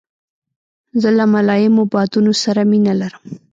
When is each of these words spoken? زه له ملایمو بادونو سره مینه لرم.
زه 1.01 1.09
له 1.17 1.25
ملایمو 1.33 1.83
بادونو 1.93 2.33
سره 2.43 2.61
مینه 2.69 2.93
لرم. 3.01 3.23